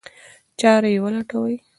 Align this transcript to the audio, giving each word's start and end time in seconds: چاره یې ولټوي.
چاره 0.59 0.89
یې 0.93 0.99
ولټوي. 1.03 1.55